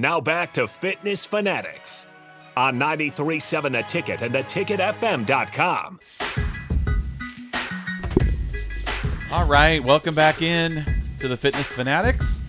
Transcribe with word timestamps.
Now 0.00 0.18
back 0.18 0.54
to 0.54 0.66
Fitness 0.66 1.26
Fanatics 1.26 2.06
on 2.56 2.78
93.7 2.78 3.72
The 3.72 3.82
Ticket 3.82 4.22
and 4.22 4.34
theticketfm.com. 4.34 6.00
All 9.30 9.44
right, 9.44 9.84
welcome 9.84 10.14
back 10.14 10.40
in 10.40 10.86
to 11.18 11.28
the 11.28 11.36
Fitness 11.36 11.70
Fanatics. 11.70 12.42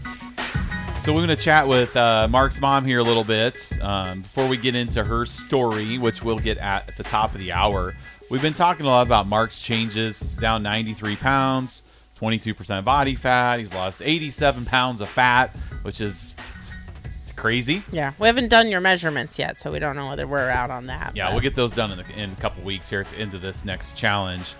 So 1.01 1.13
we're 1.13 1.25
going 1.25 1.27
to 1.27 1.35
chat 1.35 1.67
with 1.67 1.93
uh, 1.97 2.29
Mark's 2.29 2.61
mom 2.61 2.85
here 2.85 2.99
a 2.99 3.03
little 3.03 3.25
bit 3.25 3.69
um, 3.81 4.21
before 4.21 4.47
we 4.47 4.55
get 4.55 4.73
into 4.73 5.03
her 5.03 5.25
story, 5.25 5.97
which 5.97 6.23
we'll 6.23 6.39
get 6.39 6.57
at 6.57 6.87
at 6.87 6.95
the 6.95 7.03
top 7.03 7.33
of 7.33 7.39
the 7.41 7.51
hour. 7.51 7.97
We've 8.29 8.41
been 8.41 8.53
talking 8.53 8.85
a 8.85 8.89
lot 8.89 9.05
about 9.05 9.27
Mark's 9.27 9.61
changes. 9.61 10.21
He's 10.21 10.37
down 10.37 10.63
93 10.63 11.17
pounds, 11.17 11.83
22% 12.17 12.85
body 12.85 13.15
fat. 13.15 13.59
He's 13.59 13.73
lost 13.73 14.01
87 14.01 14.63
pounds 14.63 15.01
of 15.01 15.09
fat, 15.09 15.53
which 15.81 15.99
is 15.99 16.33
crazy. 17.41 17.81
Yeah, 17.91 18.13
we 18.19 18.27
haven't 18.27 18.49
done 18.49 18.67
your 18.67 18.81
measurements 18.81 19.39
yet, 19.39 19.57
so 19.57 19.71
we 19.71 19.79
don't 19.79 19.95
know 19.95 20.07
whether 20.07 20.27
we're 20.27 20.49
out 20.49 20.69
on 20.69 20.85
that. 20.87 21.15
Yeah, 21.15 21.25
but- 21.25 21.33
we'll 21.33 21.41
get 21.41 21.55
those 21.55 21.73
done 21.73 21.91
in, 21.91 21.99
a, 21.99 22.03
in 22.15 22.31
a 22.31 22.35
couple 22.35 22.63
weeks 22.63 22.87
here 22.87 23.01
at 23.01 23.09
the 23.09 23.17
end 23.17 23.33
of 23.33 23.41
this 23.41 23.65
next 23.65 23.97
challenge. 23.97 24.53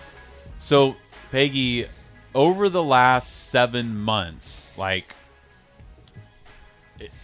So, 0.58 0.96
Peggy, 1.30 1.86
over 2.34 2.68
the 2.68 2.82
last 2.82 3.50
seven 3.50 3.96
months, 3.96 4.72
like, 4.76 5.14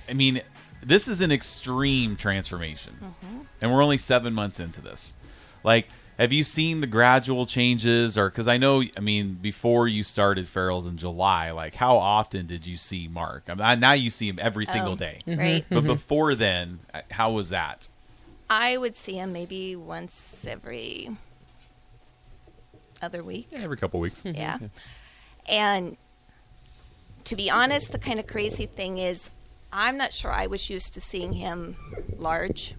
I 0.08 0.12
mean, 0.12 0.42
this 0.82 1.08
is 1.08 1.20
an 1.20 1.32
extreme 1.32 2.16
transformation, 2.16 2.96
mm-hmm. 3.02 3.40
and 3.60 3.72
we're 3.72 3.82
only 3.82 3.98
seven 3.98 4.32
months 4.32 4.60
into 4.60 4.80
this. 4.80 5.14
Like, 5.64 5.88
have 6.18 6.32
you 6.32 6.42
seen 6.42 6.80
the 6.80 6.86
gradual 6.86 7.46
changes, 7.46 8.18
or 8.18 8.28
because 8.28 8.48
I 8.48 8.56
know, 8.56 8.82
I 8.96 9.00
mean, 9.00 9.34
before 9.34 9.86
you 9.86 10.02
started 10.02 10.48
Farrell's 10.48 10.86
in 10.86 10.96
July, 10.96 11.52
like, 11.52 11.76
how 11.76 11.96
often 11.96 12.46
did 12.46 12.66
you 12.66 12.76
see 12.76 13.06
Mark? 13.06 13.44
I 13.48 13.54
mean, 13.54 13.80
now 13.80 13.92
you 13.92 14.10
see 14.10 14.28
him 14.28 14.38
every 14.40 14.66
oh, 14.68 14.72
single 14.72 14.92
Oh, 14.92 14.96
day, 14.96 15.20
Right. 15.26 15.36
Mm-hmm, 15.36 15.74
but 15.74 15.80
mm-hmm. 15.80 15.86
before 15.86 16.34
then, 16.34 16.80
uh, 16.92 17.02
how 17.12 17.30
was 17.30 17.50
that? 17.50 17.88
I 18.50 18.76
would 18.76 18.96
see 18.96 19.14
him 19.14 19.32
maybe 19.32 19.76
once 19.76 20.46
every 20.48 21.10
other 23.00 23.22
week. 23.22 23.48
Every 23.52 23.76
couple 23.76 24.00
weeks. 24.00 24.22
Mm-hmm. 24.22 24.36
Yeah. 24.36 24.58
And 25.48 25.96
to 27.24 27.36
be 27.36 27.48
honest, 27.48 27.92
the 27.92 27.98
kind 27.98 28.18
of 28.18 28.26
crazy 28.26 28.66
thing 28.66 28.98
is, 28.98 29.30
I'm 29.72 29.96
not 29.96 30.12
sure 30.12 30.32
I 30.32 30.46
was 30.46 30.68
used 30.70 30.94
to 30.94 31.00
seeing 31.00 31.34
him 31.34 31.76
large. 32.16 32.74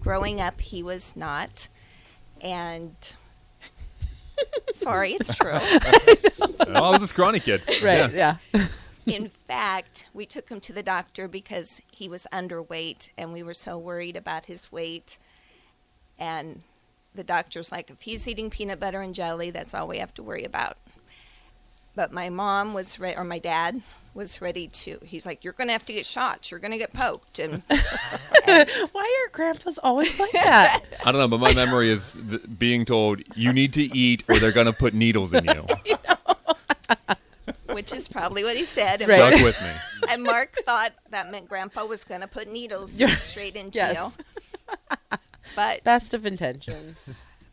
Growing 0.00 0.40
up, 0.40 0.60
he 0.60 0.82
was 0.82 1.14
not. 1.16 1.68
And 2.44 2.94
sorry, 4.74 5.12
it's 5.12 5.34
true. 5.34 5.50
oh, 5.54 6.84
I 6.84 6.90
was 6.90 7.02
a 7.02 7.08
scrawny 7.08 7.40
kid. 7.40 7.62
right. 7.82 8.12
Yeah. 8.12 8.36
Yeah. 8.52 8.66
In 9.06 9.28
fact, 9.28 10.08
we 10.14 10.24
took 10.24 10.48
him 10.48 10.60
to 10.60 10.72
the 10.72 10.82
doctor 10.82 11.26
because 11.28 11.80
he 11.90 12.08
was 12.08 12.26
underweight 12.32 13.10
and 13.18 13.32
we 13.32 13.42
were 13.42 13.54
so 13.54 13.76
worried 13.76 14.16
about 14.16 14.46
his 14.46 14.70
weight. 14.70 15.18
And 16.18 16.62
the 17.14 17.24
doctor's 17.24 17.70
like, 17.72 17.90
if 17.90 18.02
he's 18.02 18.26
eating 18.28 18.50
peanut 18.50 18.80
butter 18.80 19.00
and 19.00 19.14
jelly, 19.14 19.50
that's 19.50 19.74
all 19.74 19.88
we 19.88 19.98
have 19.98 20.14
to 20.14 20.22
worry 20.22 20.44
about. 20.44 20.76
But 21.94 22.12
my 22.12 22.28
mom 22.28 22.74
was 22.74 22.98
ready, 22.98 23.16
or 23.16 23.24
my 23.24 23.38
dad 23.38 23.82
was 24.14 24.40
ready 24.40 24.68
to. 24.68 24.98
He's 25.04 25.26
like, 25.26 25.44
You're 25.44 25.52
going 25.52 25.68
to 25.68 25.72
have 25.72 25.84
to 25.86 25.92
get 25.92 26.06
shots. 26.06 26.50
You're 26.50 26.60
going 26.60 26.72
to 26.72 26.78
get 26.78 26.92
poked. 26.92 27.38
And 27.38 27.62
Why 27.68 29.26
are 29.26 29.30
grandpas 29.32 29.78
always 29.82 30.18
like 30.18 30.32
that? 30.32 30.80
I 31.04 31.12
don't 31.12 31.20
know, 31.20 31.28
but 31.28 31.40
my 31.40 31.52
memory 31.52 31.90
is 31.90 32.18
th- 32.28 32.42
being 32.58 32.84
told 32.84 33.22
you 33.36 33.52
need 33.52 33.72
to 33.74 33.82
eat 33.96 34.22
or 34.28 34.38
they're 34.38 34.52
going 34.52 34.66
to 34.66 34.72
put 34.72 34.94
needles 34.94 35.32
in 35.34 35.44
you. 35.44 35.66
which 37.72 37.92
is 37.92 38.06
probably 38.08 38.44
what 38.44 38.56
he 38.56 38.64
said. 38.64 39.00
And, 39.00 39.10
Right. 39.10 39.32
Stuck 39.34 39.44
with 39.44 39.60
me. 39.62 39.70
and 40.10 40.22
Mark 40.22 40.54
thought 40.64 40.92
that 41.10 41.30
meant 41.30 41.48
Grandpa 41.48 41.84
was 41.84 42.04
going 42.04 42.20
to 42.20 42.28
put 42.28 42.48
needles 42.50 42.92
straight 43.20 43.56
into 43.56 43.78
Yes. 43.78 43.96
you. 43.96 44.24
But 45.56 45.84
Best 45.84 46.14
of 46.14 46.24
intentions. 46.24 46.96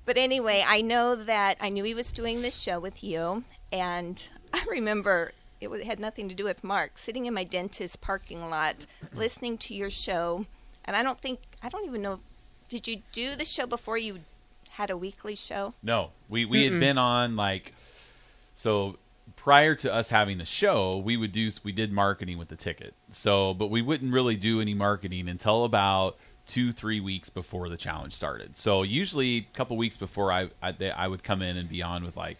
But 0.06 0.17
anyway, 0.17 0.64
I 0.66 0.82
know 0.82 1.16
that 1.16 1.58
I 1.59 1.70
knew 1.70 1.84
he 1.84 1.94
was 1.94 2.12
doing 2.12 2.42
this 2.42 2.58
show 2.59 2.80
with 2.80 3.04
you, 3.04 3.44
and 3.71 4.27
I 4.54 4.66
remember 4.70 5.33
it 5.61 5.70
was, 5.70 5.83
had 5.83 5.99
nothing 5.99 6.27
to 6.27 6.36
do 6.36 6.44
with 6.44 6.64
Mark. 6.64 6.98
Sitting 6.98 7.27
in 7.27 7.33
my 7.33 7.44
dentist's 7.44 7.95
parking 7.95 8.49
lot, 8.49 8.86
listening 9.14 9.58
to 9.60 9.73
your 9.73 9.89
show, 9.89 10.45
and 10.83 10.95
I 10.95 11.04
don't 11.04 11.22
think 11.22 11.39
I 11.64 11.70
don't 11.70 11.86
even 11.86 12.02
know. 12.02 12.20
Did 12.67 12.88
you 12.88 13.02
do 13.11 13.36
the 13.36 13.45
show 13.45 13.67
before 13.67 13.98
you 13.98 14.20
had 14.71 14.89
a 14.89 14.98
weekly 14.98 15.36
show? 15.36 15.73
No, 15.83 16.11
we 16.30 16.45
we 16.45 16.66
had 16.66 16.80
been 16.80 16.98
on 16.98 17.36
like 17.36 17.73
so 18.55 18.98
prior 19.36 19.76
to 19.76 19.94
us 19.94 20.10
having 20.10 20.38
the 20.38 20.45
show, 20.45 20.98
we 20.98 21.17
would 21.17 21.32
do 21.32 21.52
we 21.64 21.71
did 21.71 21.92
marketing 21.92 22.38
with 22.38 22.48
the 22.48 22.55
ticket. 22.55 22.94
So, 23.11 23.54
but 23.54 23.70
we 23.70 23.82
wouldn't 23.82 24.14
really 24.14 24.36
do 24.36 24.61
any 24.61 24.73
marketing 24.73 25.27
until 25.30 25.64
about 25.64 26.17
two 26.48 26.71
three 26.71 27.00
weeks 27.00 27.30
before 27.30 27.70
the 27.70 27.77
challenge 27.77 28.14
started. 28.14 28.58
So 28.58 28.83
usually 28.83 29.38
a 29.38 29.58
couple 29.58 29.77
weeks 29.77 29.98
before 29.98 30.32
I 30.32 30.50
I, 30.61 30.71
they, 30.71 30.92
I 30.92 31.08
would 31.08 31.23
come 31.23 31.42
in 31.42 31.58
and 31.58 31.70
be 31.70 31.82
on 31.82 32.04
with 32.04 32.17
like 32.17 32.38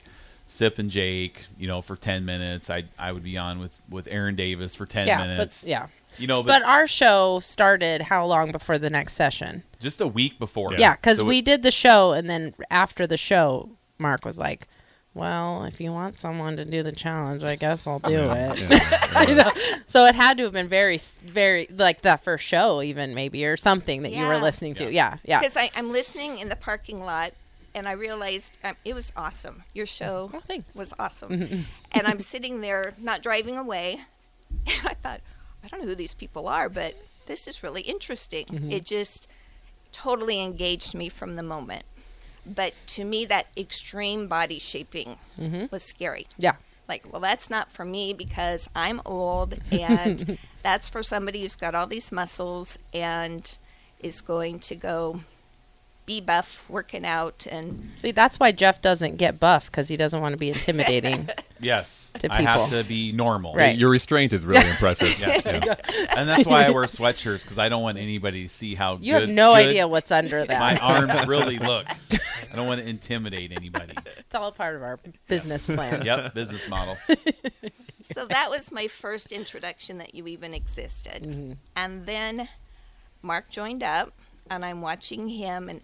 Sip 0.52 0.80
and 0.80 0.90
Jake, 0.90 1.46
you 1.58 1.66
know, 1.66 1.82
for 1.82 1.96
ten 1.96 2.26
minutes. 2.26 2.70
I 2.70 2.84
I 3.00 3.14
would 3.14 3.24
be 3.24 3.38
on 3.38 3.60
with 3.60 3.72
with 3.90 4.06
Aaron 4.12 4.36
Davis 4.36 4.76
for 4.76 4.86
ten 4.86 5.08
yeah, 5.08 5.18
minutes. 5.18 5.62
but 5.64 5.70
yeah. 5.70 5.88
you 6.18 6.28
know, 6.28 6.44
But 6.44 6.60
but, 6.60 6.64
our 6.64 6.88
show 6.88 7.40
started 7.40 8.02
how 8.02 8.26
long 8.26 8.52
before 8.52 8.78
the 8.78 8.90
next 8.90 9.14
session? 9.14 9.64
just 9.80 10.02
a 10.02 10.08
week 10.08 10.38
before. 10.40 10.74
Yeah, 10.78 10.96
because 10.96 11.20
So 11.20 11.26
we 11.26 11.40
it- 11.40 11.46
did 11.46 11.64
the 11.64 11.72
show, 11.72 12.12
and 12.12 12.30
then 12.30 12.54
after 12.70 13.08
the 13.08 13.16
show, 13.18 13.70
Mark 13.98 14.26
was 14.26 14.38
like, 14.38 14.68
"Well, 15.14 15.64
if 15.64 15.80
you 15.80 15.94
want 15.94 16.18
someone 16.18 16.58
to 16.58 16.66
do 16.66 16.84
the 16.84 16.92
challenge, 16.92 17.44
I 17.44 17.56
guess 17.56 17.88
I'll 17.88 18.00
do 18.00 18.20
it." 18.22 18.60
Yeah. 18.60 19.24
You 19.28 19.36
know? 19.36 19.52
So 19.88 20.06
it 20.06 20.16
had 20.16 20.38
to 20.38 20.44
have 20.44 20.54
been 20.54 20.68
very, 20.70 20.98
very 21.24 21.68
like 21.70 22.02
that 22.02 22.24
first 22.26 22.44
show, 22.46 22.82
even 22.82 23.14
maybe 23.16 23.46
or 23.46 23.56
something 23.58 24.04
that 24.04 24.12
you 24.12 24.26
were 24.28 24.38
listening 24.38 24.76
to. 24.76 24.92
Yeah, 24.92 25.18
yeah. 25.24 25.40
Because 25.40 25.58
I'm 25.76 25.92
listening 25.92 26.40
in 26.40 26.50
the 26.50 26.56
parking 26.58 27.00
lot, 27.02 27.32
and 27.74 27.88
I 27.88 27.94
realized 27.94 28.58
um, 28.64 28.76
it 28.86 28.94
was 28.94 29.12
awesome. 29.16 29.64
Your 29.74 29.86
show 29.86 30.30
Oh, 30.34 30.58
was 30.74 30.94
awesome. 31.00 31.66
and 31.92 32.08
I'm 32.08 32.20
sitting 32.34 32.62
there, 32.62 32.94
not 32.98 33.22
driving 33.24 33.58
away, 33.58 34.00
and 34.68 34.88
I 34.88 34.94
thought, 34.96 35.22
I 35.64 35.68
don't 35.68 35.82
know 35.82 35.88
who 35.88 35.96
these 35.96 36.14
people 36.16 36.48
are, 36.48 36.70
but 36.70 36.96
this 37.28 37.48
is 37.48 37.64
really 37.64 37.82
interesting. 37.82 38.46
Mm-hmm. 38.48 38.72
It 38.72 38.86
just 38.86 39.28
totally 39.92 40.40
engaged 40.42 40.94
me 40.96 41.10
from 41.10 41.36
the 41.36 41.44
moment. 41.44 41.84
But 42.46 42.74
to 42.88 43.06
me, 43.06 43.26
that 43.26 43.48
extreme 43.56 44.28
body 44.28 44.58
shaping 44.58 45.18
was 45.72 45.84
scary. 45.84 46.24
Mm-hmm. 46.32 46.42
Yeah. 46.42 46.56
Like, 46.90 47.06
well, 47.12 47.22
that's 47.22 47.50
not 47.50 47.70
for 47.70 47.86
me 47.86 48.14
because 48.14 48.68
I'm 48.76 49.00
old, 49.06 49.56
and 49.72 50.38
that's 50.64 50.90
for 50.90 51.04
somebody 51.04 51.42
who's 51.42 51.56
got 51.56 51.76
all 51.76 51.86
these 51.88 52.12
muscles 52.12 52.80
and 52.94 53.58
is 54.00 54.22
going 54.22 54.60
to 54.60 54.76
go 54.76 55.22
be 56.12 56.20
buff 56.20 56.70
working 56.70 57.06
out 57.06 57.48
and 57.50 57.90
See, 57.96 58.12
that's 58.12 58.38
why 58.38 58.52
Jeff 58.52 58.82
doesn't 58.82 59.16
get 59.16 59.40
buff 59.40 59.72
because 59.72 59.88
he 59.88 59.96
doesn't 59.96 60.20
want 60.20 60.34
to 60.34 60.38
be 60.38 60.50
intimidating. 60.50 61.30
yes, 61.62 62.12
To 62.20 62.32
I 62.34 62.42
have 62.42 62.66
people. 62.66 62.84
to 62.84 62.84
be 62.84 63.14
normal. 63.14 63.54
Right. 63.56 63.78
Your 63.78 63.90
restraint 63.90 64.34
is 64.34 64.44
really 64.46 64.70
impressive. 64.70 65.08
Yes. 65.22 65.46
Yeah. 65.46 65.76
and 66.18 66.28
that's 66.28 66.46
why 66.46 66.66
I 66.66 66.70
wear 66.72 66.84
sweatshirts 66.86 67.44
because 67.44 67.58
I 67.60 67.70
don't 67.70 67.82
want 67.84 67.98
anybody 67.98 68.48
to 68.48 68.54
see 68.54 68.76
how 68.76 68.98
You 69.00 69.14
good, 69.14 69.22
have 69.22 69.30
no 69.30 69.54
good 69.54 69.68
idea 69.68 69.88
what's 69.88 70.12
under 70.12 70.44
that. 70.46 70.60
my 70.60 70.76
arms 70.78 71.28
really 71.28 71.58
look. 71.60 71.88
I 72.52 72.56
don't 72.56 72.68
want 72.68 72.82
to 72.82 72.88
intimidate 72.88 73.52
anybody. 73.54 73.94
It's 74.18 74.36
all 74.36 74.52
part 74.52 74.76
of 74.76 74.84
our 74.84 75.00
business 75.30 75.66
plan. 75.66 76.04
Yep, 76.04 76.34
business 76.34 76.68
model. 76.68 76.98
so 78.02 78.26
that 78.26 78.50
was 78.50 78.70
my 78.72 78.88
first 78.88 79.32
introduction 79.32 79.98
that 80.00 80.14
you 80.14 80.28
even 80.28 80.54
existed. 80.54 81.24
Mm-hmm. 81.24 81.52
And 81.76 82.06
then 82.06 82.50
Mark 83.22 83.50
joined 83.50 83.84
up, 83.84 84.14
and 84.50 84.66
I'm 84.66 84.82
watching 84.82 85.28
him, 85.28 85.70
and 85.70 85.82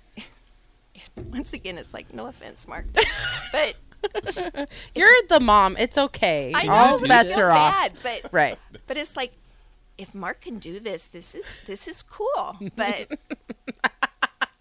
once 1.31 1.53
again, 1.53 1.77
it's 1.77 1.93
like, 1.93 2.13
no 2.13 2.27
offense, 2.27 2.67
Mark, 2.67 2.85
but 3.51 3.75
You're 4.95 5.09
the 5.29 5.39
mom. 5.39 5.75
It's 5.77 5.97
okay. 5.97 6.51
I 6.55 6.65
know 6.65 6.71
all 6.73 6.99
but 6.99 7.09
bets 7.09 7.33
I 7.33 7.35
feel 7.35 7.45
are 7.45 7.51
off. 7.51 7.71
bad, 7.73 7.91
but 8.03 8.31
Right. 8.33 8.59
but 8.85 8.95
it's 8.97 9.15
like, 9.15 9.31
if 9.97 10.13
Mark 10.13 10.41
can 10.41 10.59
do 10.59 10.79
this, 10.79 11.05
this 11.05 11.33
is 11.33 11.45
this 11.65 11.87
is 11.87 12.03
cool. 12.03 12.55
But 12.75 13.07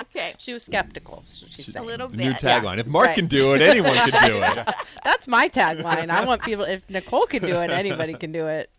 okay, 0.03 0.35
She 0.39 0.53
was 0.55 0.65
skeptical. 0.65 1.23
She's 1.51 1.75
a 1.77 1.83
little 1.83 2.09
The 2.09 2.17
new 2.17 2.33
bit. 2.33 2.41
tagline. 2.43 2.79
If 2.79 2.87
Mark 2.87 3.09
Right. 3.09 3.15
can 3.15 3.27
do 3.27 3.55
it, 3.55 3.61
anyone 3.61 3.95
can 3.97 4.27
do 4.29 4.41
it. 4.43 4.75
That's 5.05 5.29
my 5.29 5.49
tagline. 5.51 6.09
I 6.11 6.25
want 6.25 6.43
people. 6.43 6.65
If 6.65 6.89
Nicole 6.89 7.27
can 7.27 7.43
do 7.43 7.61
it, 7.61 7.71
anybody 7.71 8.15
can 8.15 8.33
do 8.33 8.47
it. 8.47 8.71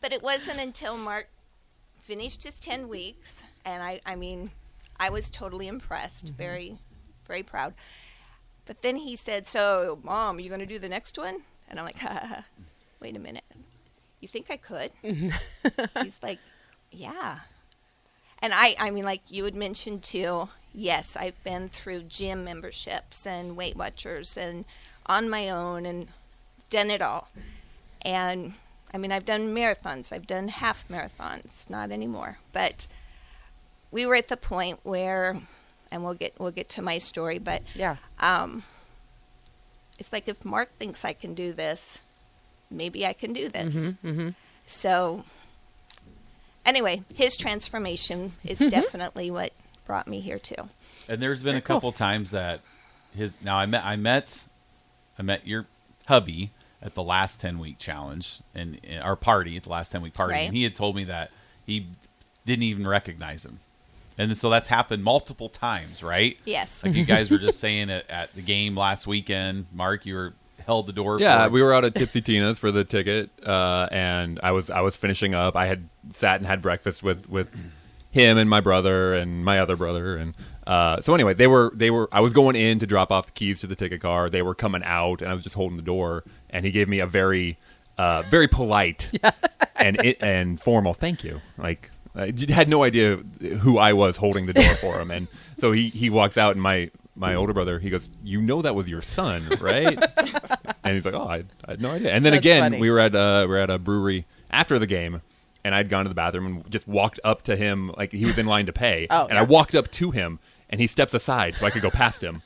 But 0.00 0.12
it 0.14 0.22
wasn't 0.22 0.58
until 0.60 0.96
Mark 0.96 1.28
finished 2.10 2.42
his 2.42 2.54
10 2.56 2.88
weeks, 2.88 3.44
and 3.64 3.84
I, 3.84 4.00
I 4.04 4.16
mean, 4.16 4.50
I 4.98 5.10
was 5.10 5.30
totally 5.30 5.68
impressed, 5.68 6.26
Mm-hmm. 6.26 6.36
very, 6.36 6.78
very 7.28 7.44
proud. 7.44 7.72
But 8.66 8.82
then 8.82 8.96
he 8.96 9.14
said, 9.14 9.46
So, 9.46 10.00
Mom, 10.02 10.36
are 10.36 10.40
you 10.40 10.48
going 10.48 10.58
to 10.58 10.66
do 10.66 10.80
the 10.80 10.88
next 10.88 11.16
one? 11.16 11.42
And 11.68 11.78
I'm 11.78 11.84
like, 11.84 11.98
ha. 11.98 12.42
Wait 13.00 13.14
a 13.14 13.20
minute. 13.20 13.44
You 14.20 14.26
think 14.26 14.50
I 14.50 14.56
could? 14.56 14.90
He's 16.02 16.18
like, 16.20 16.40
Yeah. 16.90 17.38
And 18.42 18.52
I, 18.54 18.74
I 18.80 18.90
mean, 18.90 19.04
like 19.04 19.22
you 19.28 19.44
had 19.44 19.54
mentioned 19.54 20.02
too, 20.02 20.48
yes, 20.74 21.16
I've 21.16 21.40
been 21.44 21.68
through 21.68 22.00
gym 22.08 22.42
memberships 22.42 23.24
and 23.24 23.56
Weight 23.56 23.76
Watchers 23.76 24.36
and 24.36 24.64
on 25.06 25.30
my 25.30 25.48
own 25.48 25.86
and 25.86 26.08
done 26.70 26.90
it 26.90 27.02
all. 27.02 27.28
And 28.04 28.54
I 28.92 28.98
mean, 28.98 29.12
I've 29.12 29.24
done 29.24 29.54
marathons, 29.54 30.12
I've 30.12 30.26
done 30.26 30.48
half 30.48 30.86
marathons, 30.88 31.68
not 31.70 31.90
anymore. 31.90 32.38
But 32.52 32.86
we 33.90 34.04
were 34.06 34.14
at 34.16 34.28
the 34.28 34.36
point 34.36 34.80
where, 34.82 35.40
and 35.90 36.02
we'll 36.04 36.14
get 36.14 36.34
we'll 36.38 36.50
get 36.50 36.68
to 36.70 36.82
my 36.82 36.98
story, 36.98 37.38
but 37.38 37.62
Yeah. 37.74 37.96
um, 38.18 38.64
it's 39.98 40.12
like 40.12 40.26
if 40.28 40.44
Mark 40.44 40.70
thinks 40.78 41.04
I 41.04 41.12
can 41.12 41.34
do 41.34 41.52
this, 41.52 42.02
maybe 42.70 43.06
I 43.06 43.12
can 43.12 43.32
do 43.32 43.48
this. 43.48 43.76
Mm-hmm. 43.76 44.30
So, 44.66 45.24
anyway, 46.64 47.02
his 47.14 47.36
transformation 47.36 48.32
is 48.44 48.58
definitely 48.58 49.30
what 49.30 49.52
brought 49.86 50.06
me 50.08 50.20
here 50.20 50.38
too. 50.38 50.68
And 51.08 51.20
there's 51.22 51.42
been 51.42 51.50
a 51.50 51.52
Very 51.54 51.62
cool. 51.62 51.76
couple 51.76 51.92
times 51.92 52.30
that 52.30 52.60
his 53.14 53.34
now 53.42 53.56
I 53.56 53.66
met 53.66 53.84
I 53.84 53.96
met 53.96 54.44
I 55.18 55.22
met 55.22 55.46
your 55.46 55.66
hubby 56.06 56.50
at 56.82 56.94
the 56.94 57.02
last 57.02 57.40
ten 57.40 57.58
week 57.58 57.78
challenge 57.78 58.40
and 58.54 58.80
uh, 58.90 58.96
our 59.00 59.16
party 59.16 59.56
at 59.56 59.64
the 59.64 59.68
last 59.70 59.92
ten 59.92 60.02
week 60.02 60.14
party, 60.14 60.34
Right. 60.34 60.46
and 60.48 60.56
he 60.56 60.62
had 60.62 60.74
told 60.74 60.96
me 60.96 61.04
that 61.04 61.30
he 61.66 61.86
didn't 62.46 62.62
even 62.64 62.86
recognize 62.86 63.44
him, 63.44 63.60
and 64.18 64.36
so 64.36 64.48
that's 64.50 64.68
happened 64.68 65.04
multiple 65.04 65.48
times, 65.48 66.02
right? 66.02 66.36
Yes. 66.44 66.82
Like 66.84 66.94
you 66.94 67.04
guys 67.04 67.30
were 67.30 67.38
just 67.38 67.60
saying 67.66 67.90
it 67.90 68.06
at 68.08 68.34
the 68.34 68.42
game 68.42 68.76
last 68.76 69.06
weekend, 69.06 69.66
Mark. 69.72 70.06
You 70.06 70.14
were 70.14 70.32
held 70.66 70.86
the 70.86 70.92
door. 70.92 71.18
Yeah, 71.20 71.44
for 71.46 71.50
we 71.50 71.62
were 71.62 71.72
out 71.74 71.84
at 71.84 71.94
Tipsy 71.94 72.20
Tina's 72.20 72.58
for 72.58 72.70
the 72.70 72.84
ticket, 72.84 73.30
uh, 73.46 73.88
and 73.92 74.40
I 74.42 74.52
was 74.52 74.70
I 74.70 74.80
was 74.80 74.96
finishing 74.96 75.34
up. 75.34 75.56
I 75.56 75.66
had 75.66 75.88
sat 76.10 76.36
and 76.40 76.46
had 76.46 76.60
breakfast 76.62 77.02
with 77.02 77.28
with 77.28 77.50
him 78.10 78.38
and 78.38 78.50
my 78.50 78.60
brother 78.60 79.14
and 79.14 79.44
my 79.44 79.58
other 79.58 79.76
brother, 79.76 80.16
and 80.16 80.34
uh, 80.66 81.00
so 81.00 81.14
anyway, 81.14 81.34
they 81.34 81.46
were 81.46 81.72
they 81.74 81.90
were. 81.90 82.08
I 82.12 82.20
was 82.20 82.32
going 82.32 82.56
in 82.56 82.78
to 82.80 82.86
drop 82.86 83.10
off 83.10 83.26
the 83.26 83.32
keys 83.32 83.60
to 83.60 83.66
the 83.66 83.74
ticket 83.76 84.00
car. 84.00 84.28
They 84.30 84.42
were 84.42 84.54
coming 84.54 84.82
out, 84.84 85.22
and 85.22 85.30
I 85.30 85.34
was 85.34 85.42
just 85.42 85.54
holding 85.54 85.76
the 85.76 85.82
door, 85.82 86.24
and 86.50 86.64
he 86.64 86.70
gave 86.70 86.88
me 86.88 87.00
a 87.00 87.06
very 87.06 87.58
uh, 87.98 88.22
very 88.30 88.48
polite 88.48 89.10
and 89.76 89.98
it, 90.04 90.18
and 90.22 90.60
formal 90.60 90.94
thank 90.94 91.24
you. 91.24 91.40
Like 91.58 91.90
I 92.14 92.32
had 92.50 92.68
no 92.68 92.82
idea 92.82 93.16
who 93.60 93.78
I 93.78 93.92
was 93.92 94.16
holding 94.16 94.46
the 94.46 94.52
door 94.52 94.74
for 94.76 95.00
him, 95.00 95.10
and 95.10 95.28
so 95.56 95.72
he 95.72 95.88
he 95.88 96.10
walks 96.10 96.36
out, 96.38 96.52
and 96.52 96.62
my 96.62 96.90
my 97.16 97.34
older 97.34 97.52
brother 97.52 97.78
he 97.78 97.90
goes, 97.90 98.08
"You 98.22 98.40
know 98.40 98.62
that 98.62 98.74
was 98.74 98.88
your 98.88 99.00
son, 99.02 99.48
right?" 99.60 99.98
and 100.84 100.94
he's 100.94 101.04
like, 101.04 101.14
"Oh, 101.14 101.26
I, 101.26 101.44
I 101.66 101.72
had 101.72 101.80
no 101.80 101.90
idea." 101.90 102.12
And 102.12 102.24
then 102.24 102.32
That's 102.32 102.44
again, 102.44 102.62
funny. 102.62 102.80
we 102.80 102.90
were 102.90 103.00
at 103.00 103.14
uh, 103.14 103.40
we 103.42 103.48
were 103.54 103.58
at 103.58 103.70
a 103.70 103.78
brewery 103.78 104.26
after 104.50 104.78
the 104.78 104.86
game, 104.86 105.20
and 105.64 105.74
I'd 105.74 105.88
gone 105.88 106.04
to 106.04 106.08
the 106.08 106.14
bathroom 106.14 106.46
and 106.46 106.70
just 106.70 106.86
walked 106.88 107.20
up 107.24 107.42
to 107.42 107.56
him 107.56 107.92
like 107.96 108.12
he 108.12 108.24
was 108.26 108.38
in 108.38 108.46
line 108.46 108.66
to 108.66 108.72
pay, 108.72 109.06
Oh, 109.10 109.22
and 109.24 109.32
yeah. 109.34 109.40
I 109.40 109.42
walked 109.42 109.74
up 109.74 109.90
to 109.92 110.10
him, 110.10 110.38
and 110.70 110.80
he 110.80 110.86
steps 110.86 111.12
aside 111.12 111.54
so 111.54 111.66
I 111.66 111.70
could 111.70 111.82
go 111.82 111.90
past 111.90 112.22
him 112.22 112.42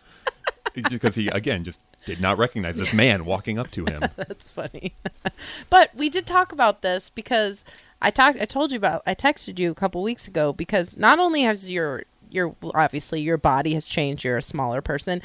because 0.75 1.15
he 1.15 1.29
again 1.29 1.63
just 1.63 1.81
did 2.05 2.21
not 2.21 2.37
recognize 2.37 2.77
this 2.77 2.93
man 2.93 3.25
walking 3.25 3.59
up 3.59 3.71
to 3.73 3.85
him. 3.85 4.01
That's 4.17 4.51
funny. 4.51 4.95
but 5.71 5.95
we 5.95 6.11
did 6.11 6.27
talk 6.27 6.53
about 6.53 6.83
this 6.83 7.11
because 7.11 7.65
I 8.03 8.11
talked 8.11 8.41
I 8.41 8.47
told 8.47 8.73
you 8.73 8.79
about 8.79 9.03
I 9.07 9.15
texted 9.15 9.59
you 9.59 9.71
a 9.71 9.75
couple 9.75 10.03
weeks 10.03 10.27
ago 10.27 10.53
because 10.53 10.97
not 10.97 11.19
only 11.19 11.43
has 11.43 11.71
your 11.71 12.05
your 12.31 12.57
obviously 12.75 13.21
your 13.21 13.39
body 13.39 13.75
has 13.75 13.87
changed, 13.87 14.25
you're 14.25 14.37
a 14.37 14.43
smaller 14.43 14.83
person. 14.83 15.23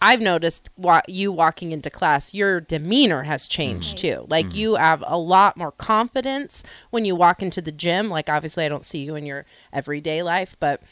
I've 0.00 0.20
noticed 0.20 0.68
wa- 0.76 1.02
you 1.08 1.32
walking 1.32 1.72
into 1.72 1.88
class, 1.88 2.34
your 2.34 2.60
demeanor 2.60 3.22
has 3.22 3.48
changed 3.48 3.96
mm-hmm. 3.96 4.20
too. 4.20 4.26
Like 4.28 4.46
mm-hmm. 4.46 4.58
you 4.58 4.74
have 4.74 5.02
a 5.06 5.18
lot 5.18 5.56
more 5.56 5.72
confidence 5.72 6.62
when 6.90 7.06
you 7.06 7.16
walk 7.16 7.42
into 7.42 7.62
the 7.62 7.72
gym. 7.72 8.10
Like 8.10 8.28
obviously 8.28 8.64
I 8.64 8.68
don't 8.68 8.84
see 8.84 8.98
you 8.98 9.14
in 9.14 9.24
your 9.24 9.46
everyday 9.72 10.22
life, 10.22 10.56
but 10.60 10.82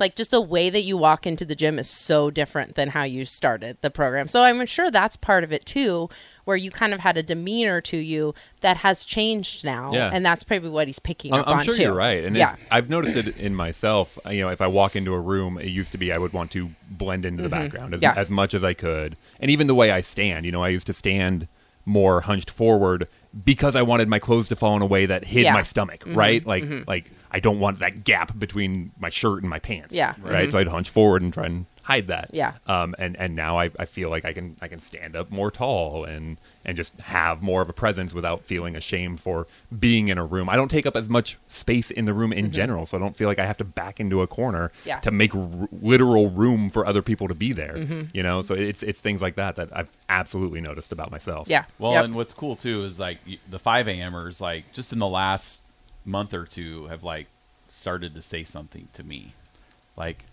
like 0.00 0.14
just 0.14 0.30
the 0.30 0.40
way 0.40 0.70
that 0.70 0.82
you 0.82 0.96
walk 0.96 1.26
into 1.26 1.44
the 1.44 1.56
gym 1.56 1.78
is 1.78 1.88
so 1.90 2.30
different 2.30 2.74
than 2.76 2.90
how 2.90 3.02
you 3.02 3.24
started 3.24 3.76
the 3.80 3.90
program. 3.90 4.28
So 4.28 4.42
I'm 4.42 4.64
sure 4.66 4.90
that's 4.90 5.16
part 5.16 5.42
of 5.44 5.52
it 5.52 5.66
too, 5.66 6.08
where 6.44 6.56
you 6.56 6.70
kind 6.70 6.94
of 6.94 7.00
had 7.00 7.16
a 7.16 7.22
demeanor 7.22 7.80
to 7.82 7.96
you 7.96 8.32
that 8.60 8.78
has 8.78 9.04
changed 9.04 9.64
now, 9.64 9.92
Yeah. 9.92 10.10
and 10.12 10.24
that's 10.24 10.44
probably 10.44 10.70
what 10.70 10.86
he's 10.86 10.98
picking 11.00 11.32
I'm, 11.34 11.40
up 11.40 11.48
I'm 11.48 11.58
on 11.58 11.64
sure 11.64 11.74
too. 11.74 11.82
you're 11.82 11.94
right, 11.94 12.22
and 12.24 12.36
yeah, 12.36 12.52
it, 12.54 12.58
I've 12.70 12.88
noticed 12.88 13.16
it 13.16 13.36
in 13.36 13.54
myself. 13.54 14.18
uh, 14.24 14.30
You 14.30 14.42
know, 14.42 14.48
if 14.50 14.60
I 14.60 14.66
walk 14.68 14.94
into 14.94 15.12
a 15.14 15.20
room, 15.20 15.58
it 15.58 15.66
used 15.66 15.92
to 15.92 15.98
be 15.98 16.12
I 16.12 16.18
would 16.18 16.32
want 16.32 16.50
to 16.52 16.70
blend 16.88 17.24
into 17.24 17.42
the 17.42 17.48
background 17.48 17.92
as, 17.94 18.00
Mm-hmm. 18.00 18.16
Yeah. 18.16 18.20
as 18.20 18.30
much 18.30 18.54
as 18.54 18.62
I 18.62 18.74
could, 18.74 19.16
and 19.40 19.50
even 19.50 19.66
the 19.66 19.74
way 19.74 19.90
I 19.90 20.00
stand. 20.00 20.46
You 20.46 20.52
know, 20.52 20.62
I 20.62 20.68
used 20.68 20.86
to 20.86 20.92
stand 20.92 21.48
more 21.84 22.20
hunched 22.20 22.50
forward 22.50 23.08
because 23.44 23.74
I 23.74 23.82
wanted 23.82 24.08
my 24.08 24.18
clothes 24.18 24.46
to 24.48 24.56
fall 24.56 24.76
in 24.76 24.82
a 24.82 24.86
way 24.86 25.06
that 25.06 25.24
hid 25.24 25.42
Yeah. 25.42 25.48
Mm-hmm. 25.48 25.54
my 25.58 25.62
stomach. 25.62 26.04
Right, 26.06 26.46
like 26.46 26.64
like 26.86 27.10
I 27.30 27.40
don't 27.40 27.60
want 27.60 27.78
that 27.80 28.04
gap 28.04 28.38
between 28.38 28.92
my 28.98 29.10
shirt 29.10 29.42
and 29.42 29.50
my 29.50 29.58
pants. 29.58 29.94
Yeah. 29.94 30.14
right. 30.22 30.50
So 30.50 30.58
I'd 30.58 30.68
hunch 30.68 30.90
forward 30.90 31.22
and 31.22 31.32
try 31.32 31.46
and 31.46 31.66
hide 31.82 32.06
that. 32.08 32.30
Yeah. 32.32 32.52
Um, 32.66 32.94
and 32.98 33.16
and 33.16 33.34
now 33.34 33.58
I, 33.58 33.70
I 33.78 33.84
feel 33.86 34.10
like 34.10 34.24
I 34.24 34.32
can 34.32 34.56
I 34.60 34.68
can 34.68 34.78
stand 34.78 35.16
up 35.16 35.30
more 35.30 35.50
tall 35.50 36.04
and 36.04 36.36
and 36.64 36.76
just 36.76 36.92
have 37.00 37.42
more 37.42 37.62
of 37.62 37.68
a 37.70 37.72
presence 37.72 38.12
without 38.12 38.44
feeling 38.44 38.76
ashamed 38.76 39.20
for 39.20 39.46
being 39.78 40.08
in 40.08 40.18
a 40.18 40.24
room. 40.24 40.48
I 40.50 40.56
don't 40.56 40.70
take 40.70 40.84
up 40.84 40.96
as 40.96 41.08
much 41.08 41.38
space 41.46 41.90
in 41.90 42.04
the 42.04 42.12
room 42.12 42.30
in 42.32 42.50
general, 42.50 42.84
so 42.84 42.96
I 42.98 43.00
don't 43.00 43.16
feel 43.16 43.26
like 43.26 43.38
I 43.38 43.46
have 43.46 43.56
to 43.58 43.64
back 43.64 44.00
into 44.00 44.20
a 44.22 44.26
corner 44.26 44.68
Mm-hmm. 44.68 44.88
Yeah. 44.88 45.00
to 45.00 45.10
make 45.10 45.34
r- 45.34 45.68
literal 45.80 46.28
room 46.30 46.68
for 46.70 46.86
other 46.86 47.00
people 47.02 47.28
to 47.28 47.34
be 47.34 47.52
there. 47.52 47.74
Mm-hmm. 47.76 48.02
You 48.12 48.22
know, 48.22 48.42
so 48.42 48.54
it's 48.54 48.82
it's 48.82 49.00
things 49.00 49.22
like 49.22 49.36
that 49.36 49.56
that 49.56 49.68
I've 49.74 49.90
absolutely 50.08 50.60
noticed 50.60 50.92
about 50.92 51.10
myself. 51.10 51.48
yeah. 51.48 51.64
Well, 51.78 51.92
Yep. 51.92 52.04
and 52.04 52.14
what's 52.14 52.34
cool 52.34 52.56
too 52.56 52.84
is 52.84 52.98
like 52.98 53.18
the 53.50 53.58
five 53.58 53.86
AMers, 53.86 54.40
like 54.40 54.72
just 54.74 54.92
in 54.92 54.98
the 54.98 55.06
last 55.08 55.62
month 56.08 56.34
or 56.34 56.44
two, 56.44 56.86
have 56.86 57.04
like 57.04 57.26
started 57.68 58.14
to 58.14 58.22
say 58.22 58.42
something 58.44 58.88
to 58.94 59.04
me, 59.04 59.34
like 59.96 60.24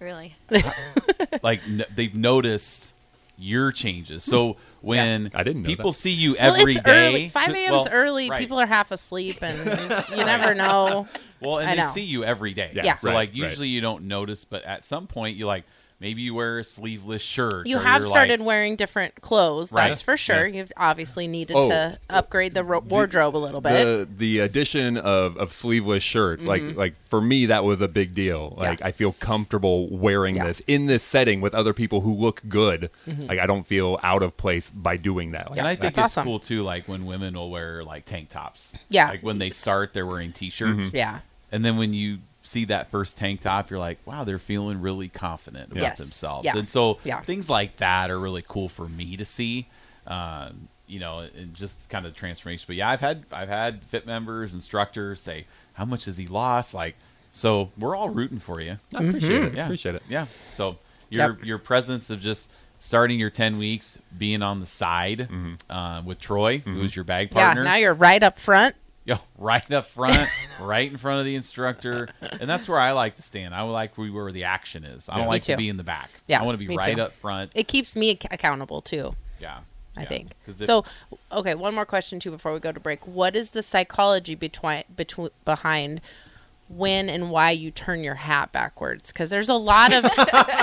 Really. 0.00 0.34
like 1.42 1.62
n- 1.66 1.84
they've 1.94 2.14
noticed 2.14 2.94
your 3.38 3.72
changes. 3.72 4.22
So 4.24 4.52
hmm. 4.52 4.58
when 4.80 5.30
I 5.34 5.42
didn't 5.42 5.62
know 5.62 5.66
people 5.68 5.92
that. 5.92 5.98
see 5.98 6.10
you 6.10 6.36
well, 6.38 6.54
every 6.56 6.74
it's 6.74 6.84
day, 6.84 7.08
early. 7.08 7.28
Five 7.28 7.50
a.m. 7.50 7.72
well, 7.72 7.80
is 7.82 7.88
early. 7.88 8.30
right. 8.30 8.40
People 8.40 8.60
are 8.60 8.66
half 8.66 8.90
asleep, 8.90 9.42
and 9.42 9.58
you, 9.58 9.64
just- 9.88 10.10
you 10.10 10.24
never 10.24 10.54
know. 10.54 11.06
Well, 11.40 11.58
and 11.58 11.70
I 11.70 11.74
they 11.74 11.82
know. 11.82 11.90
see 11.90 12.02
you 12.02 12.24
every 12.24 12.54
day. 12.54 12.72
Yeah, 12.74 12.84
Yeah. 12.84 12.96
So 12.96 13.08
right, 13.08 13.14
like 13.14 13.28
right. 13.30 13.36
usually 13.36 13.68
you 13.68 13.80
don't 13.80 14.04
notice, 14.04 14.44
but 14.44 14.64
at 14.64 14.84
some 14.84 15.06
point 15.06 15.36
you're 15.36 15.48
like 15.48 15.64
maybe 16.00 16.22
you 16.22 16.34
wear 16.34 16.58
a 16.58 16.64
sleeveless 16.64 17.22
shirt. 17.22 17.66
You 17.66 17.78
have 17.78 18.04
started 18.04 18.40
like, 18.40 18.46
wearing 18.46 18.76
different 18.76 19.20
clothes, 19.20 19.72
Right. 19.72 19.88
that's 19.88 20.02
for 20.02 20.16
sure. 20.16 20.46
You've 20.46 20.72
obviously 20.76 21.26
needed 21.26 21.56
Oh. 21.56 21.68
to 21.68 21.98
upgrade 22.10 22.54
the 22.54 22.64
ro- 22.64 22.80
wardrobe 22.80 23.36
a 23.36 23.38
little 23.38 23.60
bit. 23.60 23.72
The 23.84 24.08
the 24.16 24.38
addition 24.40 24.96
of, 24.96 25.36
of 25.36 25.52
sleeveless 25.52 26.02
shirts, 26.02 26.44
like 26.44 26.62
mm-hmm. 26.62 26.78
like 26.78 26.94
for 27.08 27.20
me, 27.20 27.46
that 27.46 27.64
was 27.64 27.80
a 27.80 27.88
big 27.88 28.14
deal. 28.14 28.54
Like 28.56 28.80
Yeah. 28.80 28.86
I 28.86 28.92
feel 28.92 29.12
comfortable 29.12 29.88
wearing 29.88 30.36
Yeah. 30.36 30.46
this 30.46 30.60
in 30.66 30.86
this 30.86 31.02
setting 31.02 31.40
with 31.40 31.54
other 31.54 31.72
people 31.72 32.00
who 32.02 32.12
look 32.12 32.42
good. 32.48 32.90
Mm-hmm. 33.08 33.26
Like 33.26 33.38
I 33.38 33.46
don't 33.46 33.66
feel 33.66 33.98
out 34.02 34.22
of 34.22 34.36
place 34.36 34.70
by 34.70 34.96
doing 34.96 35.32
that. 35.32 35.50
Like, 35.50 35.58
And 35.58 35.66
I 35.66 35.72
think 35.76 35.94
That's 35.94 36.12
it's 36.12 36.18
awesome. 36.18 36.24
cool 36.26 36.38
too, 36.40 36.62
like 36.62 36.88
when 36.88 37.06
women 37.06 37.34
will 37.34 37.50
wear 37.50 37.82
like 37.84 38.04
tank 38.04 38.28
tops. 38.30 38.76
Yeah. 38.88 39.08
Like 39.08 39.22
when 39.22 39.38
they 39.38 39.50
start, 39.50 39.92
they're 39.94 40.06
wearing 40.06 40.32
t-shirts. 40.32 40.86
Mm-hmm. 40.88 40.96
yeah. 40.96 41.18
And 41.52 41.64
then 41.64 41.76
when 41.76 41.94
you 41.94 42.18
see 42.46 42.66
that 42.66 42.90
first 42.90 43.16
tank 43.16 43.40
top, 43.40 43.70
you're 43.70 43.78
like, 43.80 43.98
wow, 44.04 44.22
they're 44.22 44.38
feeling 44.38 44.80
really 44.80 45.08
confident 45.08 45.72
about 45.72 45.82
Yes. 45.82 45.98
themselves. 45.98 46.44
Yeah. 46.44 46.56
And 46.58 46.68
so 46.68 46.98
Yeah. 47.02 47.20
things 47.22 47.48
like 47.50 47.78
that 47.78 48.10
are 48.10 48.20
really 48.20 48.44
cool 48.46 48.68
for 48.68 48.88
me 48.88 49.16
to 49.16 49.24
see. 49.24 49.66
Um, 50.06 50.68
you 50.86 51.00
know, 51.00 51.20
and 51.20 51.54
just 51.54 51.88
kind 51.88 52.04
of 52.04 52.14
transformation. 52.14 52.64
But 52.66 52.76
yeah, 52.76 52.90
I've 52.90 53.00
had 53.00 53.24
I've 53.32 53.48
had 53.48 53.82
fit 53.84 54.06
members, 54.06 54.52
instructors 54.52 55.22
say, 55.22 55.46
how 55.72 55.86
much 55.86 56.04
has 56.04 56.18
he 56.18 56.26
lost? 56.26 56.74
Like, 56.74 56.94
so 57.32 57.70
we're 57.78 57.96
all 57.96 58.10
rooting 58.10 58.38
for 58.38 58.60
you. 58.60 58.76
I 58.94 59.02
appreciate 59.02 59.42
it. 59.44 59.54
Yeah. 59.54 59.64
Appreciate 59.64 59.94
it. 59.94 60.02
Yeah. 60.10 60.26
So 60.52 60.76
your 61.08 61.30
Yep. 61.38 61.44
your 61.44 61.58
presence 61.58 62.10
of 62.10 62.20
just 62.20 62.50
starting 62.78 63.18
your 63.18 63.30
ten 63.30 63.56
weeks, 63.56 63.96
being 64.18 64.42
on 64.42 64.60
the 64.60 64.66
side 64.66 65.26
uh, 65.70 66.02
with 66.04 66.20
Troy, 66.20 66.58
who's 66.58 66.94
your 66.94 67.06
bag 67.06 67.30
partner 67.30 67.62
Yeah. 67.64 67.70
Now 67.70 67.76
you're 67.76 67.94
right 67.94 68.22
up 68.22 68.38
front. 68.38 68.76
Yo, 69.04 69.16
right 69.38 69.70
up 69.70 69.86
front, 69.86 70.28
right 70.60 70.90
in 70.90 70.96
front 70.96 71.20
of 71.20 71.26
the 71.26 71.34
instructor, 71.34 72.08
and 72.22 72.48
that's 72.48 72.68
where 72.68 72.78
I 72.78 72.92
like 72.92 73.16
to 73.16 73.22
stand. 73.22 73.54
I 73.54 73.62
like 73.62 73.96
where 73.96 74.32
the 74.32 74.44
action 74.44 74.84
is. 74.84 75.08
I 75.08 75.16
don't 75.16 75.24
Me 75.26 75.28
like 75.30 75.42
to 75.42 75.56
be 75.56 75.68
in 75.68 75.76
the 75.76 75.84
back. 75.84 76.10
Yeah, 76.26 76.40
I 76.40 76.44
want 76.44 76.58
to 76.58 76.66
be 76.66 76.74
right 76.74 76.96
too. 76.96 77.02
up 77.02 77.12
front. 77.14 77.52
It 77.54 77.68
keeps 77.68 77.94
me 77.96 78.18
accountable 78.30 78.80
too. 78.80 79.14
Yeah, 79.40 79.58
I 79.96 80.02
yeah. 80.02 80.08
think. 80.08 80.30
'Cause 80.46 80.60
it- 80.60 80.66
So, 80.66 80.84
okay, 81.30 81.54
one 81.54 81.74
more 81.74 81.84
question 81.86 82.18
too 82.18 82.30
before 82.30 82.52
we 82.54 82.60
go 82.60 82.72
to 82.72 82.80
break. 82.80 83.06
What 83.06 83.36
is 83.36 83.50
the 83.50 83.62
psychology 83.62 84.34
between 84.34 84.84
between 84.96 85.28
behind 85.44 86.00
when 86.76 87.08
and 87.08 87.30
why 87.30 87.50
you 87.52 87.70
turn 87.70 88.02
your 88.02 88.14
hat 88.14 88.52
backwards? 88.52 89.12
Because 89.12 89.30
there's 89.30 89.48
a 89.48 89.54
lot 89.54 89.92
of 89.92 90.04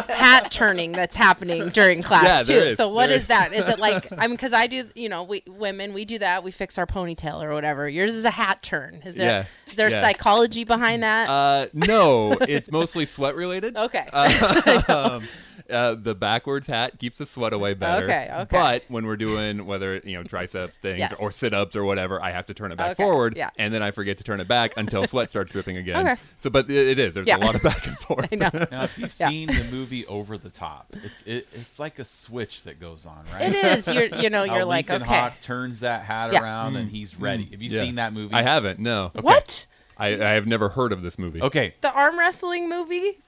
hat 0.10 0.52
turning 0.52 0.92
that's 0.92 1.16
happening 1.16 1.70
during 1.70 2.04
class 2.04 2.50
Yeah, 2.50 2.56
too. 2.60 2.66
is. 2.68 2.78
So, 2.78 2.90
what 2.90 3.10
is, 3.10 3.22
is 3.24 3.28
that? 3.30 3.54
Is 3.54 3.68
it 3.68 3.80
like 3.80 4.12
I 4.12 4.28
mean, 4.28 4.36
because 4.36 4.54
I 4.54 4.68
do, 4.68 4.90
you 4.96 5.10
know, 5.10 5.24
we 5.24 5.44
women 5.48 5.94
we 5.94 6.06
do 6.06 6.20
that. 6.20 6.44
We 6.44 6.52
fix 6.52 6.78
our 6.78 6.86
ponytail 6.86 7.42
or 7.44 7.54
whatever. 7.54 7.88
Yours 7.88 8.14
is 8.14 8.26
a 8.26 8.32
hat 8.32 8.62
turn. 8.62 9.02
Is 9.06 9.16
there 9.16 9.28
Yeah, 9.28 9.72
is 9.72 9.76
there 9.78 9.90
yeah. 9.90 10.02
psychology 10.02 10.64
behind 10.64 11.04
that? 11.04 11.30
Uh, 11.30 11.68
no, 11.74 12.34
it's 12.34 12.72
mostly 12.72 13.06
sweat 13.06 13.36
related. 13.36 13.78
okay. 13.78 14.08
um, 14.08 15.24
uh, 15.72 15.96
the 15.96 16.14
backwards 16.14 16.68
hat 16.68 17.00
keeps 17.00 17.18
the 17.18 17.26
sweat 17.26 17.54
away 17.54 17.74
better. 17.74 18.04
Okay, 18.04 18.30
okay. 18.32 18.46
But 18.50 18.84
when 18.90 19.06
we're 19.06 19.16
doing 19.18 19.66
whether 19.66 19.98
you 20.04 20.18
know 20.18 20.24
tricep 20.24 20.72
things 20.82 21.00
Yes. 21.00 21.14
or 21.20 21.32
sit 21.32 21.54
ups 21.54 21.76
or 21.76 21.84
whatever, 21.84 22.22
I 22.22 22.32
have 22.32 22.46
to 22.48 22.54
turn 22.54 22.72
it 22.72 22.78
back 22.78 22.92
Okay, 22.92 23.04
forward, 23.04 23.36
yeah. 23.38 23.50
and 23.58 23.74
then 23.74 23.82
I 23.82 23.92
forget 23.92 24.18
to 24.20 24.24
turn 24.24 24.40
it 24.40 24.48
back 24.48 24.74
until 24.78 25.06
sweat 25.08 25.30
starts 25.30 25.52
dripping 25.52 25.78
again. 25.84 26.08
Okay. 26.08 26.22
So, 26.40 26.50
but 26.50 26.70
it, 26.70 26.88
it 26.90 27.00
is. 27.00 27.14
There's 27.14 27.28
Yeah. 27.28 27.38
a 27.38 27.40
lot 27.46 27.56
of 27.56 27.64
back 27.64 27.86
and 27.88 27.98
forth. 28.00 28.28
I 28.32 28.36
know. 28.36 28.50
Now, 28.72 28.84
if 28.84 28.98
you've 28.98 29.14
Yeah. 29.20 29.30
seen 29.30 29.48
the 29.48 29.64
movie 29.72 30.06
Over 30.06 30.38
the 30.38 30.50
Top, 30.50 30.88
it's 30.94 31.14
it, 31.26 31.48
it's 31.54 31.80
like 31.80 32.00
a 32.00 32.06
switch 32.06 32.64
that 32.64 32.80
goes 32.80 33.06
on, 33.06 33.24
right? 33.34 33.54
It 33.54 33.56
is. 33.56 33.88
You're 33.88 34.06
you 34.06 34.30
know 34.30 34.44
you're 34.52 34.66
like 34.66 34.90
Lincoln 34.90 35.08
okay. 35.08 35.20
Hawk 35.20 35.34
turns 35.42 35.80
that 35.82 36.04
hat 36.04 36.34
Yeah. 36.34 36.42
around 36.42 36.76
and 36.76 36.90
he's 36.90 37.20
ready. 37.20 37.46
Have 37.52 37.62
you 37.62 37.70
Mm. 37.70 37.74
Yeah. 37.74 37.82
seen 37.82 37.96
that 37.96 38.14
movie? 38.14 38.34
I 38.34 38.42
haven't. 38.44 38.80
No. 38.80 39.12
What? 39.20 39.66
I, 39.98 40.08
I 40.08 40.30
have 40.32 40.48
never 40.48 40.70
heard 40.70 40.92
of 40.94 41.04
this 41.04 41.20
movie. 41.20 41.42
Okay, 41.44 41.76
The 41.82 41.92
arm 41.94 42.18
wrestling 42.18 42.68
movie? 42.68 43.20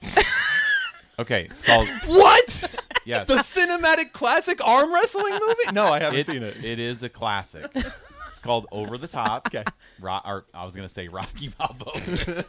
Okay, 1.18 1.48
it's 1.50 1.62
called 1.62 1.88
What? 2.06 2.80
yes. 3.04 3.26
the 3.28 3.36
cinematic 3.36 4.12
classic 4.12 4.64
arm 4.66 4.92
wrestling 4.92 5.34
movie? 5.34 5.72
No, 5.72 5.86
I 5.88 6.00
haven't 6.00 6.20
It- 6.20 6.26
seen 6.26 6.42
it. 6.42 6.64
It 6.64 6.78
is 6.78 7.02
a 7.02 7.08
classic. 7.08 7.70
It's 7.74 8.38
called 8.42 8.66
Over 8.72 8.98
the 8.98 9.08
Top. 9.08 9.46
Okay. 9.48 9.64
Ro- 10.00 10.20
or, 10.24 10.44
I 10.52 10.64
was 10.64 10.74
gonna 10.74 10.88
say 10.88 11.08
Rocky 11.08 11.48
Balboa. 11.58 12.00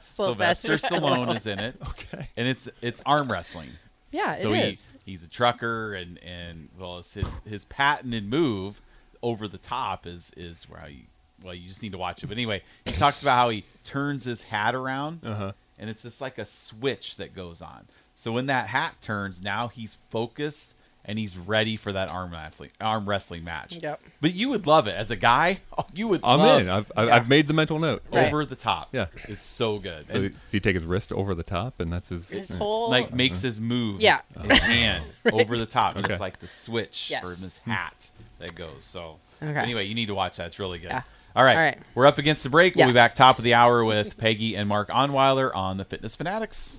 Sylvester 0.00 0.78
Sylvester 0.78 0.78
Stallone 0.78 1.36
is 1.36 1.46
in 1.46 1.58
it, 1.58 1.76
Okay. 1.90 2.28
and 2.36 2.48
it's 2.48 2.68
it's 2.80 3.02
arm 3.06 3.30
wrestling. 3.30 3.70
Yeah, 4.12 4.32
it 4.32 4.36
is. 4.38 4.42
so 4.42 4.52
it 4.52 4.56
he 4.64 4.70
is. 4.72 4.92
he's 5.04 5.24
a 5.24 5.28
trucker, 5.28 5.94
and 5.94 6.18
and 6.18 6.68
well, 6.78 6.98
it's 6.98 7.14
his 7.14 7.26
his 7.48 7.64
patented 7.66 8.28
move 8.28 8.80
over 9.22 9.46
the 9.46 9.58
top 9.58 10.06
is 10.06 10.32
is 10.36 10.64
where 10.68 10.88
you 10.88 11.02
well 11.44 11.54
you 11.54 11.68
just 11.68 11.82
need 11.82 11.92
to 11.92 11.98
watch 11.98 12.22
it. 12.22 12.26
But 12.26 12.32
anyway, 12.38 12.62
he 12.86 12.92
talks 12.92 13.22
about 13.22 13.36
how 13.36 13.48
he 13.50 13.64
turns 13.84 14.24
his 14.24 14.42
hat 14.42 14.74
around, 14.74 15.20
Uh-huh. 15.24 15.52
And 15.80 15.90
it's 15.90 16.02
just 16.04 16.20
like 16.20 16.38
a 16.38 16.44
switch 16.44 17.16
that 17.16 17.34
goes 17.34 17.60
on. 17.60 17.88
So 18.14 18.30
when 18.30 18.46
that 18.46 18.68
hat 18.68 18.96
turns, 19.00 19.42
now 19.42 19.68
he's 19.68 19.96
focused 20.10 20.74
and 21.06 21.18
he's 21.18 21.38
ready 21.38 21.76
for 21.76 21.92
that 21.92 22.10
arm 22.10 22.30
wrestling 22.32 22.68
arm 22.78 23.08
wrestling 23.08 23.42
match. 23.42 23.76
Yep. 23.76 24.02
But 24.20 24.34
you 24.34 24.50
would 24.50 24.66
love 24.66 24.86
it 24.86 24.94
as 24.94 25.10
a 25.10 25.16
guy. 25.16 25.60
Oh, 25.76 25.86
you 25.94 26.06
would. 26.08 26.20
I'm 26.22 26.38
love 26.38 26.60
in. 26.60 26.68
I've, 26.68 26.92
I've, 26.94 27.08
Yeah. 27.08 27.14
I've 27.16 27.28
made 27.28 27.48
the 27.48 27.54
mental 27.54 27.78
note. 27.78 28.02
Right. 28.12 28.26
over 28.26 28.44
the 28.44 28.54
top. 28.54 28.90
Yeah. 28.92 29.06
is 29.26 29.40
so 29.40 29.78
good. 29.78 30.10
So, 30.10 30.18
And, 30.18 30.34
so 30.34 30.38
you 30.52 30.60
take 30.60 30.74
his 30.74 30.84
wrist 30.84 31.10
over 31.12 31.34
the 31.34 31.42
top, 31.42 31.80
and 31.80 31.90
that's 31.90 32.10
his. 32.10 32.28
His 32.28 32.52
whole 32.52 32.90
like 32.90 33.14
makes 33.14 33.38
uh-huh. 33.38 33.46
his 33.46 33.60
move, 33.60 34.02
Yeah. 34.02 34.20
his, 34.42 34.50
his 34.50 34.58
hand 34.60 35.04
over 35.32 35.56
the 35.56 35.64
top, 35.66 35.96
and 35.96 36.04
Okay. 36.04 36.12
it's 36.12 36.20
like 36.20 36.40
the 36.40 36.46
switch 36.46 37.08
Yes. 37.10 37.22
from 37.24 37.36
his 37.36 37.56
hat 37.58 38.10
that 38.38 38.54
goes. 38.54 38.84
So 38.84 39.16
Okay. 39.42 39.58
anyway, 39.58 39.86
you 39.86 39.94
need 39.94 40.06
to 40.06 40.14
watch 40.14 40.36
that. 40.36 40.48
It's 40.48 40.58
really 40.58 40.78
good. 40.78 40.90
Yeah. 40.90 41.02
All 41.34 41.44
right. 41.44 41.56
All 41.56 41.62
right. 41.62 41.78
we're 41.94 42.06
up 42.06 42.18
against 42.18 42.42
the 42.42 42.48
break. 42.48 42.74
We'll 42.74 42.86
be 42.86 42.92
back 42.92 43.14
top 43.14 43.38
of 43.38 43.44
the 43.44 43.54
hour 43.54 43.84
with 43.84 44.16
Peggy 44.16 44.56
and 44.56 44.68
Mark 44.68 44.88
Onwiler 44.88 45.54
on 45.54 45.76
the 45.76 45.84
Fitness 45.84 46.14
Fanatics. 46.14 46.78